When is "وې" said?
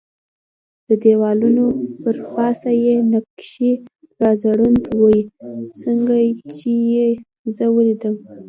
5.01-5.19